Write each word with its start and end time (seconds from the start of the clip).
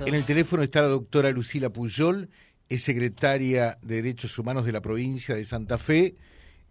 En 0.00 0.12
el 0.12 0.24
teléfono 0.24 0.64
está 0.64 0.80
la 0.80 0.88
doctora 0.88 1.30
Lucila 1.30 1.70
Puyol, 1.70 2.28
es 2.68 2.82
secretaria 2.82 3.78
de 3.80 4.02
Derechos 4.02 4.36
Humanos 4.36 4.66
de 4.66 4.72
la 4.72 4.80
provincia 4.80 5.36
de 5.36 5.44
Santa 5.44 5.78
Fe, 5.78 6.16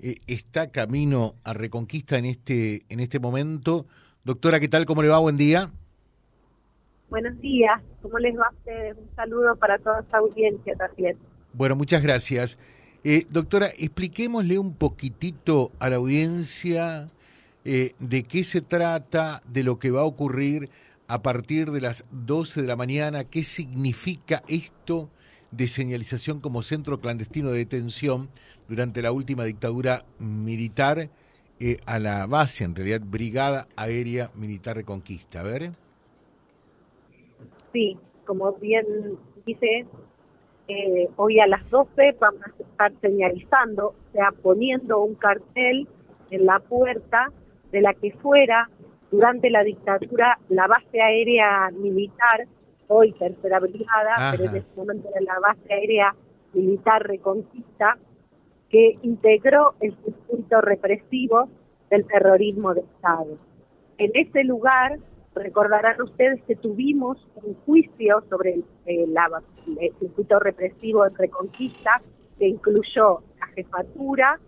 eh, 0.01 0.17
está 0.27 0.71
camino 0.71 1.35
a 1.45 1.53
Reconquista 1.53 2.17
en 2.17 2.25
este, 2.25 2.81
en 2.89 2.99
este 2.99 3.19
momento. 3.19 3.85
Doctora, 4.25 4.59
¿qué 4.59 4.67
tal? 4.67 4.85
¿Cómo 4.85 5.01
le 5.01 5.07
va? 5.07 5.19
Buen 5.19 5.37
día. 5.37 5.71
Buenos 7.09 7.39
días, 7.39 7.81
¿cómo 8.01 8.19
les 8.19 8.37
va 8.37 8.47
a 8.47 8.51
ustedes? 8.57 8.97
Un 8.97 9.15
saludo 9.15 9.55
para 9.55 9.77
toda 9.77 10.01
esta 10.01 10.17
audiencia 10.17 10.75
también. 10.75 11.15
Bueno, 11.53 11.77
muchas 11.77 12.03
gracias. 12.03 12.57
Eh, 13.05 13.25
doctora, 13.29 13.67
expliquémosle 13.67 14.59
un 14.59 14.75
poquitito 14.75 15.71
a 15.79 15.87
la 15.87 15.95
audiencia 15.95 17.07
eh, 17.63 17.95
de 17.99 18.23
qué 18.23 18.43
se 18.43 18.59
trata, 18.59 19.41
de 19.47 19.63
lo 19.63 19.79
que 19.79 19.91
va 19.91 20.01
a 20.01 20.05
ocurrir 20.05 20.69
a 21.07 21.21
partir 21.21 21.71
de 21.71 21.81
las 21.81 22.05
12 22.11 22.61
de 22.61 22.67
la 22.67 22.75
mañana, 22.75 23.25
qué 23.25 23.43
significa 23.43 24.43
esto 24.47 25.09
de 25.51 25.67
señalización 25.67 26.39
como 26.39 26.63
centro 26.63 26.99
clandestino 26.99 27.51
de 27.51 27.59
detención 27.59 28.29
durante 28.67 29.01
la 29.01 29.11
última 29.11 29.43
dictadura 29.43 30.05
militar 30.19 31.09
eh, 31.59 31.77
a 31.85 31.99
la 31.99 32.25
base, 32.25 32.63
en 32.63 32.75
realidad, 32.75 33.01
Brigada 33.05 33.67
Aérea 33.75 34.31
Militar 34.35 34.75
Reconquista. 34.77 35.41
A 35.41 35.43
ver. 35.43 35.71
Sí, 37.71 37.97
como 38.25 38.53
bien 38.53 38.85
dice, 39.45 39.85
eh, 40.67 41.09
hoy 41.17 41.39
a 41.39 41.47
las 41.47 41.69
12 41.69 42.15
vamos 42.19 42.41
a 42.41 42.63
estar 42.63 42.91
señalizando, 43.01 43.87
o 43.87 44.11
sea, 44.13 44.31
poniendo 44.41 45.01
un 45.01 45.15
cartel 45.15 45.87
en 46.31 46.45
la 46.45 46.59
puerta 46.59 47.31
de 47.71 47.81
la 47.81 47.93
que 47.93 48.11
fuera 48.11 48.69
durante 49.13 49.51
la 49.51 49.63
dictadura 49.63 50.39
la 50.49 50.65
base 50.65 50.99
aérea 50.99 51.69
militar, 51.69 52.47
hoy 52.87 53.11
tercera 53.11 53.59
brigada, 53.59 54.31
pero 54.31 54.45
en 54.45 54.55
ese 54.55 54.67
momento 54.75 55.07
era 55.09 55.21
la 55.21 55.39
base 55.39 55.71
aérea 55.71 56.15
militar 56.53 57.03
reconquista, 57.07 57.95
que 58.69 58.97
integró 59.03 59.75
el 59.81 59.95
circuito 60.03 60.61
represivo 60.61 61.47
del 61.91 62.07
terrorismo 62.07 62.73
de 62.73 62.81
Estado. 62.81 63.37
En 63.99 64.09
ese 64.15 64.43
lugar, 64.45 64.97
recordarán 65.35 66.01
ustedes 66.01 66.41
que 66.45 66.55
tuvimos 66.55 67.23
un 67.35 67.53
juicio 67.67 68.23
sobre 68.31 68.55
el, 68.55 68.65
eh, 68.87 69.05
el 69.79 69.95
circuito 69.99 70.39
represivo 70.39 71.03
de 71.03 71.15
Reconquista, 71.15 72.01
que 72.39 72.47
incluyó 72.47 73.21
la 73.39 73.45
jefatura 73.53 74.39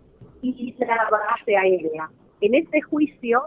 y 0.41 0.73
la 0.79 1.07
base 1.11 1.55
aérea. 1.55 2.09
En 2.41 2.55
ese 2.55 2.81
juicio 2.81 3.43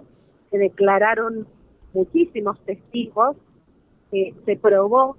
se 0.51 0.59
declararon 0.59 1.47
muchísimos 1.93 2.59
testigos, 2.65 3.37
se 4.11 4.57
probó 4.57 5.17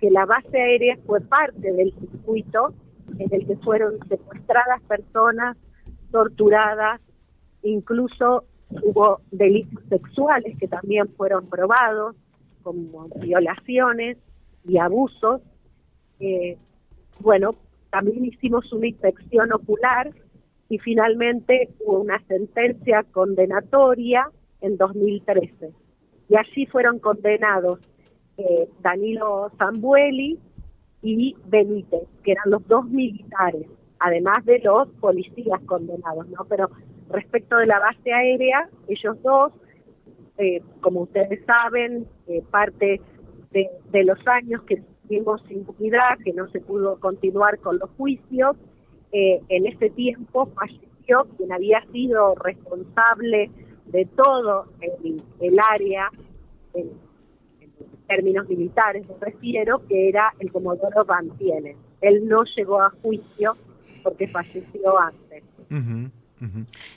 que 0.00 0.10
la 0.10 0.24
base 0.26 0.60
aérea 0.60 0.98
fue 1.06 1.20
parte 1.20 1.72
del 1.72 1.92
circuito 1.92 2.74
en 3.18 3.28
el 3.32 3.46
que 3.46 3.56
fueron 3.56 3.98
secuestradas 4.08 4.82
personas, 4.88 5.56
torturadas, 6.10 7.00
incluso 7.62 8.44
hubo 8.70 9.20
delitos 9.30 9.84
sexuales 9.88 10.56
que 10.58 10.68
también 10.68 11.08
fueron 11.16 11.48
probados, 11.48 12.16
como 12.62 13.08
violaciones 13.16 14.18
y 14.64 14.78
abusos. 14.78 15.42
Eh, 16.20 16.56
bueno, 17.20 17.54
también 17.90 18.24
hicimos 18.24 18.72
una 18.72 18.86
inspección 18.86 19.52
ocular 19.52 20.10
y 20.68 20.78
finalmente 20.78 21.68
hubo 21.80 22.00
una 22.00 22.18
sentencia 22.26 23.04
condenatoria 23.12 24.30
en 24.62 24.76
2013. 24.76 25.72
Y 26.28 26.36
allí 26.36 26.66
fueron 26.66 26.98
condenados 26.98 27.80
eh, 28.38 28.68
Danilo 28.80 29.50
Zambueli 29.58 30.38
y 31.02 31.36
Benítez, 31.46 32.08
que 32.22 32.32
eran 32.32 32.50
los 32.50 32.66
dos 32.66 32.86
militares, 32.86 33.66
además 33.98 34.44
de 34.46 34.60
los 34.60 34.88
policías 35.00 35.60
condenados, 35.66 36.26
¿no? 36.28 36.44
Pero 36.48 36.70
respecto 37.10 37.56
de 37.58 37.66
la 37.66 37.78
base 37.78 38.12
aérea, 38.12 38.70
ellos 38.88 39.20
dos, 39.22 39.52
eh, 40.38 40.62
como 40.80 41.02
ustedes 41.02 41.44
saben, 41.44 42.06
eh, 42.28 42.42
parte 42.50 43.00
de, 43.50 44.04
los 44.04 44.18
años 44.26 44.62
que 44.62 44.82
tuvimos 45.02 45.42
impunidad, 45.50 46.16
que 46.24 46.32
no 46.32 46.48
se 46.48 46.60
pudo 46.60 46.98
continuar 47.00 47.58
con 47.58 47.78
los 47.78 47.90
juicios, 47.90 48.56
en 49.14 49.66
ese 49.66 49.90
tiempo 49.90 50.46
falleció 50.54 51.26
quien 51.36 51.52
había 51.52 51.84
sido 51.92 52.34
responsable 52.36 53.50
de 53.92 54.06
todo 54.06 54.66
el, 54.80 55.58
área, 55.58 56.10
en, 56.74 56.90
términos 58.08 58.48
militares 58.48 59.06
me 59.06 59.14
refiero, 59.20 59.86
que 59.86 60.08
era 60.08 60.34
el 60.38 60.50
Comodoro 60.50 61.04
Bantienes. 61.04 61.76
Él 62.00 62.26
no 62.26 62.42
llegó 62.56 62.82
a 62.82 62.90
juicio 63.02 63.56
porque 64.02 64.26
falleció 64.28 64.98
antes. 64.98 65.44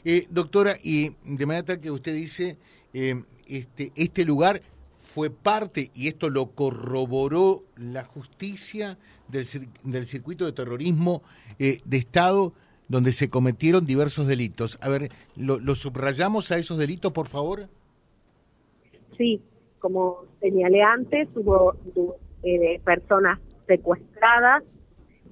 Eh, 0.03 0.27
doctora, 0.29 0.77
y 0.81 1.11
de 1.23 1.45
manera 1.45 1.65
tal 1.65 1.79
que 1.79 1.91
usted 1.91 2.15
dice, 2.15 2.57
eh, 2.93 3.21
este, 3.47 3.91
este 3.95 4.25
lugar 4.25 4.61
fue 5.13 5.29
parte, 5.29 5.91
y 5.93 6.07
esto 6.07 6.29
lo 6.29 6.47
corroboró 6.47 7.63
la 7.77 8.03
justicia 8.03 8.97
del, 9.27 9.45
del 9.83 10.07
circuito 10.07 10.45
de 10.45 10.51
terrorismo 10.51 11.21
eh, 11.59 11.79
de 11.85 11.97
Estado, 11.97 12.53
donde 12.87 13.11
se 13.11 13.29
cometieron 13.29 13.85
diversos 13.85 14.27
delitos. 14.27 14.77
A 14.81 14.89
ver, 14.89 15.09
¿lo, 15.35 15.75
subrayamos 15.75 16.51
a 16.51 16.57
esos 16.57 16.77
delitos, 16.77 17.11
por 17.11 17.27
favor? 17.27 17.67
Sí, 19.17 19.41
como 19.79 20.25
señalé 20.39 20.83
antes, 20.83 21.27
hubo 21.35 21.75
eh, 22.43 22.79
personas 22.83 23.39
secuestradas, 23.67 24.63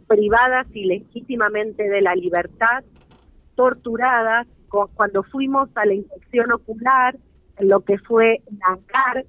privadas 0.08 0.68
ilegítimamente 0.74 1.84
de 1.88 2.02
la 2.02 2.16
libertad, 2.16 2.84
torturadas. 3.56 4.47
Cuando 4.96 5.22
fuimos 5.22 5.70
a 5.75 5.85
la 5.85 5.94
infección 5.94 6.52
ocular, 6.52 7.16
lo 7.59 7.81
que 7.81 8.00
fue 8.00 8.41
Nancar 8.50 9.25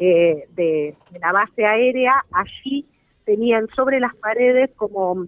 eh, 0.00 0.48
de, 0.56 0.96
la 1.20 1.30
base 1.30 1.64
aérea, 1.64 2.24
allí 2.32 2.84
tenían 3.24 3.68
sobre 3.76 4.00
las 4.00 4.14
paredes 4.16 4.70
como 4.74 5.26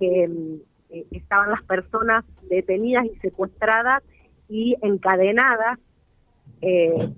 eh, 0.00 0.58
eh, 0.96 1.06
estaban 1.10 1.50
las 1.50 1.62
personas 1.64 2.24
detenidas 2.48 3.06
y 3.06 3.16
secuestradas 3.20 4.02
y 4.48 4.76
encadenadas 4.82 5.78
eh, 6.62 7.12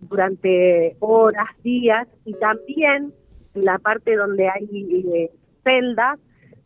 durante 0.00 0.96
horas, 1.00 1.48
días, 1.62 2.08
y 2.24 2.34
también 2.34 3.12
en 3.54 3.64
la 3.64 3.78
parte 3.78 4.16
donde 4.16 4.48
hay 4.48 4.68
eh, 5.14 5.30
celdas, 5.64 6.18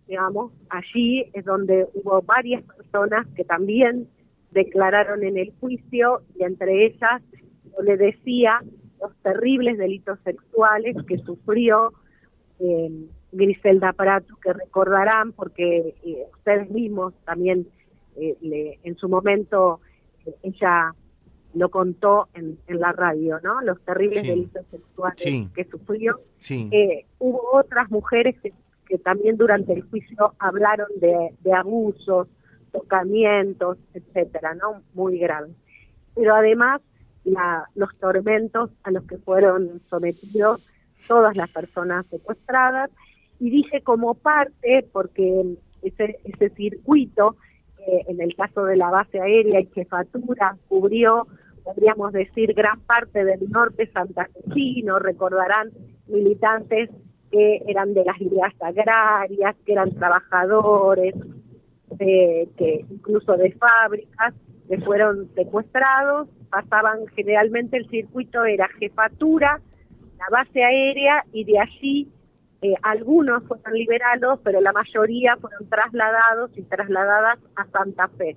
digamos, 0.06 0.52
allí 0.68 1.30
es 1.32 1.44
donde 1.44 1.88
hubo 1.94 2.22
varias 2.22 2.62
personas 2.62 3.26
que 3.34 3.44
también 3.44 4.08
declararon 4.50 5.24
en 5.24 5.38
el 5.38 5.52
juicio 5.58 6.22
y 6.38 6.44
entre 6.44 6.86
ellas 6.86 7.22
yo 7.64 7.82
le 7.82 7.96
decía 7.96 8.60
los 9.00 9.16
terribles 9.22 9.78
delitos 9.78 10.18
sexuales 10.24 10.94
que 11.08 11.18
sufrió 11.18 11.92
eh, 12.60 12.90
Griselda 13.32 13.92
Prato, 13.92 14.36
que 14.42 14.52
recordarán 14.52 15.32
porque 15.32 15.94
eh, 16.04 16.26
ustedes 16.32 16.70
mismos 16.70 17.14
también 17.24 17.66
eh, 18.16 18.78
en 18.82 18.96
su 18.96 19.08
momento 19.08 19.80
eh, 20.26 20.34
ella 20.42 20.94
lo 21.54 21.70
contó 21.70 22.28
en, 22.34 22.58
la 22.68 22.92
radio, 22.92 23.38
¿no? 23.42 23.60
Los 23.62 23.80
terribles 23.82 24.22
delitos 24.22 24.64
sexuales 24.70 25.50
que 25.54 25.64
sufrió. 25.64 26.20
hubo 27.18 27.58
otras 27.58 27.90
mujeres 27.90 28.36
que, 28.40 28.52
también 28.98 29.38
durante 29.38 29.72
el 29.72 29.82
juicio 29.82 30.34
hablaron 30.38 30.88
de, 31.00 31.34
de 31.40 31.52
abusos, 31.54 32.28
tocamientos, 32.72 33.78
etcétera, 33.94 34.54
¿no? 34.54 34.82
Muy 34.92 35.18
graves. 35.18 35.52
Pero 36.14 36.34
además 36.34 36.82
la, 37.24 37.68
los 37.74 37.94
tormentos 37.98 38.70
a 38.82 38.90
los 38.90 39.04
que 39.04 39.16
fueron 39.18 39.80
sometidos 39.88 40.62
todas 41.08 41.36
las 41.36 41.50
personas 41.50 42.06
secuestradas 42.10 42.90
y 43.42 43.50
dije 43.50 43.80
como 43.80 44.14
parte, 44.14 44.86
porque 44.92 45.56
ese, 45.82 46.20
ese 46.22 46.50
circuito, 46.50 47.34
eh, 47.84 48.04
en 48.06 48.20
el 48.20 48.36
caso 48.36 48.64
de 48.66 48.76
la 48.76 48.88
base 48.88 49.20
aérea 49.20 49.58
y 49.58 49.66
jefatura, 49.74 50.56
cubrió, 50.68 51.26
podríamos 51.64 52.12
decir, 52.12 52.54
gran 52.54 52.78
parte 52.82 53.24
del 53.24 53.50
norte 53.50 53.90
santafesino, 53.90 55.00
recordarán 55.00 55.72
militantes 56.06 56.88
que 57.32 57.62
eran 57.66 57.94
de 57.94 58.04
las 58.04 58.20
ideas 58.20 58.52
agrarias, 58.60 59.56
que 59.66 59.72
eran 59.72 59.90
trabajadores, 59.90 61.16
que 61.98 62.84
incluso 62.90 63.36
de 63.36 63.50
fábricas, 63.54 64.34
que 64.68 64.78
fueron 64.82 65.28
secuestrados, 65.34 66.28
pasaban 66.48 67.08
generalmente 67.16 67.76
el 67.76 67.88
circuito 67.88 68.44
era 68.44 68.68
jefatura, 68.78 69.60
la 70.16 70.26
base 70.30 70.62
aérea 70.62 71.24
y 71.32 71.42
de 71.42 71.58
allí 71.58 72.08
eh, 72.62 72.74
algunos 72.82 73.42
fueron 73.48 73.74
liberados, 73.74 74.38
pero 74.44 74.60
la 74.60 74.72
mayoría 74.72 75.36
fueron 75.36 75.68
trasladados 75.68 76.56
y 76.56 76.62
trasladadas 76.62 77.40
a 77.56 77.66
Santa 77.66 78.06
Fe 78.16 78.36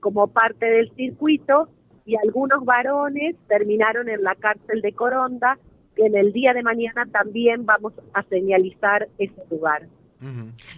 como 0.00 0.28
parte 0.28 0.66
del 0.66 0.92
circuito 0.94 1.70
y 2.04 2.16
algunos 2.16 2.64
varones 2.66 3.34
terminaron 3.48 4.10
en 4.10 4.22
la 4.22 4.34
cárcel 4.34 4.82
de 4.82 4.92
Coronda 4.92 5.58
que 5.96 6.04
en 6.04 6.14
el 6.14 6.34
día 6.34 6.52
de 6.52 6.62
mañana 6.62 7.06
también 7.10 7.64
vamos 7.64 7.94
a 8.12 8.22
señalizar 8.24 9.08
ese 9.16 9.42
lugar. 9.50 9.88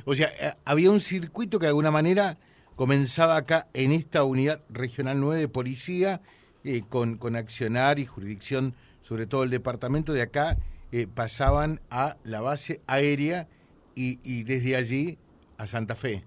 O 0.04 0.14
sea, 0.14 0.28
eh, 0.40 0.54
había 0.64 0.90
un 0.92 1.00
circuito 1.00 1.58
que 1.58 1.66
de 1.66 1.70
alguna 1.70 1.90
manera 1.90 2.38
comenzaba 2.76 3.36
acá 3.36 3.66
en 3.74 3.90
esta 3.90 4.22
unidad 4.22 4.60
regional 4.70 5.18
9 5.20 5.40
de 5.40 5.48
policía, 5.48 6.20
eh, 6.62 6.82
con, 6.88 7.16
con 7.16 7.34
accionar 7.34 7.98
y 7.98 8.06
jurisdicción, 8.06 8.74
sobre 9.02 9.26
todo 9.26 9.42
el 9.42 9.50
departamento 9.50 10.12
de 10.12 10.22
acá, 10.22 10.56
eh, 10.92 11.06
pasaban 11.06 11.80
a 11.90 12.16
la 12.24 12.40
base 12.40 12.80
aérea 12.86 13.48
y, 13.94 14.20
y 14.22 14.44
desde 14.44 14.76
allí 14.76 15.18
a 15.58 15.66
Santa 15.66 15.94
Fe. 15.94 16.22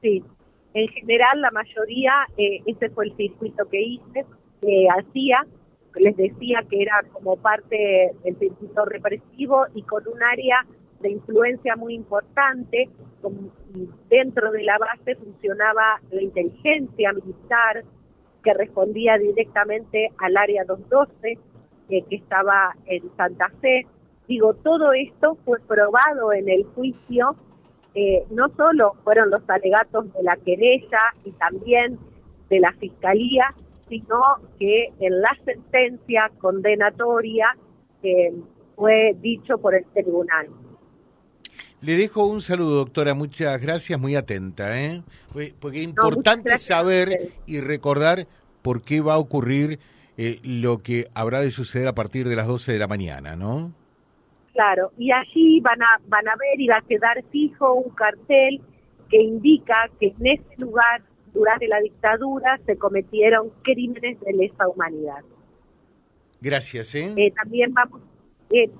Sí, 0.00 0.22
en 0.74 0.88
general 0.88 1.40
la 1.40 1.50
mayoría, 1.50 2.12
eh, 2.36 2.62
ese 2.66 2.90
fue 2.90 3.06
el 3.06 3.16
circuito 3.16 3.68
que 3.68 3.80
hice, 3.80 4.24
que 4.60 4.86
hacía, 4.88 5.46
les 5.96 6.16
decía 6.16 6.64
que 6.70 6.82
era 6.82 7.02
como 7.12 7.36
parte 7.36 8.12
del 8.24 8.38
circuito 8.38 8.84
represivo 8.86 9.66
y 9.74 9.82
con 9.82 10.06
un 10.08 10.22
área 10.22 10.64
de 11.00 11.10
influencia 11.10 11.76
muy 11.76 11.94
importante. 11.94 12.88
dentro 14.08 14.50
de 14.50 14.62
la 14.62 14.78
base 14.78 15.14
funcionaba 15.16 16.00
la 16.10 16.22
inteligencia 16.22 17.12
militar 17.12 17.84
que 18.42 18.54
respondía 18.54 19.16
directamente 19.18 20.10
al 20.18 20.36
área 20.36 20.64
212 20.64 21.38
eh, 21.92 22.02
que 22.08 22.16
estaba 22.16 22.74
en 22.86 23.02
Santa 23.18 23.50
Fe. 23.60 23.86
Digo, 24.26 24.54
todo 24.54 24.94
esto 24.94 25.36
fue 25.44 25.60
probado 25.60 26.32
en 26.32 26.48
el 26.48 26.64
juicio, 26.74 27.36
eh, 27.94 28.24
no 28.30 28.48
solo 28.56 28.94
fueron 29.04 29.28
los 29.28 29.42
alegatos 29.46 30.10
de 30.14 30.22
la 30.22 30.36
querella 30.36 31.00
y 31.22 31.32
también 31.32 31.98
de 32.48 32.60
la 32.60 32.72
fiscalía, 32.72 33.54
sino 33.90 34.22
que 34.58 34.90
en 35.00 35.20
la 35.20 35.36
sentencia 35.44 36.30
condenatoria 36.38 37.54
eh, 38.02 38.32
fue 38.74 39.14
dicho 39.20 39.58
por 39.58 39.74
el 39.74 39.84
tribunal. 39.92 40.46
Le 41.82 41.96
dejo 41.96 42.24
un 42.24 42.40
saludo, 42.40 42.76
doctora. 42.76 43.12
Muchas 43.12 43.60
gracias, 43.60 44.00
muy 44.00 44.16
atenta, 44.16 44.80
¿eh? 44.80 45.02
Porque 45.60 45.82
es 45.82 45.84
importante 45.84 46.56
saber 46.56 47.32
y 47.44 47.60
recordar 47.60 48.26
por 48.62 48.80
qué 48.80 49.02
va 49.02 49.14
a 49.14 49.18
ocurrir 49.18 49.78
eh, 50.16 50.40
lo 50.42 50.78
que 50.78 51.08
habrá 51.14 51.40
de 51.40 51.50
suceder 51.50 51.88
a 51.88 51.94
partir 51.94 52.28
de 52.28 52.36
las 52.36 52.46
12 52.46 52.72
de 52.72 52.78
la 52.78 52.86
mañana, 52.86 53.36
¿no? 53.36 53.72
Claro, 54.52 54.92
y 54.98 55.10
allí 55.10 55.60
van 55.60 55.82
a, 55.82 56.00
van 56.08 56.28
a 56.28 56.36
ver 56.36 56.60
y 56.60 56.66
va 56.66 56.76
a 56.76 56.82
quedar 56.82 57.22
fijo 57.30 57.72
un 57.72 57.90
cartel 57.94 58.60
que 59.08 59.22
indica 59.22 59.88
que 59.98 60.08
en 60.18 60.26
ese 60.26 60.56
lugar, 60.58 61.02
durante 61.32 61.66
la 61.68 61.80
dictadura, 61.80 62.58
se 62.66 62.76
cometieron 62.76 63.50
crímenes 63.62 64.20
de 64.20 64.32
lesa 64.34 64.68
humanidad. 64.68 65.20
Gracias, 66.40 66.94
¿eh? 66.94 67.14
eh 67.16 67.32
también 67.32 67.72
vamos, 67.72 68.02
eh, 68.50 68.70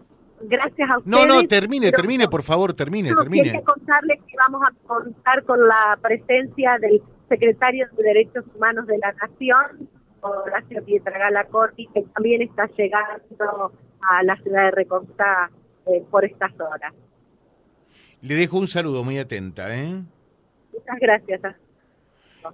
gracias 0.43 0.91
a 0.91 0.99
ustedes. 0.99 1.17
No, 1.17 1.27
no, 1.27 1.47
termine, 1.47 1.93
termine, 1.93 2.29
por 2.29 2.43
favor, 2.43 2.75
termine, 2.75 3.15
termine. 3.15 3.51
Quiero 3.51 3.65
contarles 3.65 4.21
que 4.27 4.35
vamos 4.37 4.63
a 4.67 4.87
contar 4.87 5.45
con 5.45 5.67
la 5.67 5.99
presencia 6.03 6.77
del 6.81 7.01
secretario 7.29 7.87
de 7.97 8.03
Derechos 8.03 8.45
Humanos 8.55 8.87
de 8.87 8.99
la 8.99 9.13
Nación, 9.13 9.89
Horacio 10.23 10.85
Pietragala 10.85 11.45
Corti, 11.47 11.87
que 11.93 12.03
también 12.15 12.43
está 12.43 12.67
llegando 12.77 13.73
a 14.01 14.23
la 14.23 14.37
ciudad 14.37 14.65
de 14.67 14.71
Reconquista 14.71 15.51
eh, 15.87 16.03
por 16.11 16.25
estas 16.25 16.53
horas. 16.61 16.95
Le 18.21 18.35
dejo 18.37 18.59
un 18.59 18.69
saludo 18.69 19.03
muy 19.03 19.19
atenta, 19.19 19.75
¿eh? 19.75 20.01
Muchas 20.73 20.99
gracias. 21.01 21.41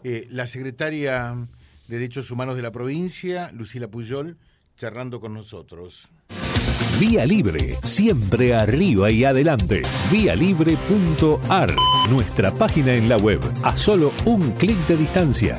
Eh, 0.02 0.26
la 0.30 0.46
secretaria 0.46 1.34
de 1.86 1.96
Derechos 1.96 2.30
Humanos 2.30 2.56
de 2.56 2.62
la 2.62 2.70
provincia, 2.70 3.50
Lucila 3.52 3.88
Puyol, 3.88 4.38
charlando 4.76 5.20
con 5.20 5.34
nosotros. 5.34 6.08
Vía 6.98 7.24
Libre, 7.26 7.76
siempre 7.82 8.54
arriba 8.54 9.10
y 9.10 9.24
adelante. 9.24 9.82
Vialibre.ar, 10.10 11.74
nuestra 12.10 12.50
página 12.50 12.94
en 12.94 13.08
la 13.08 13.18
web, 13.18 13.40
a 13.62 13.76
solo 13.76 14.12
un 14.24 14.52
clic 14.52 14.76
de 14.88 14.96
distancia. 14.96 15.58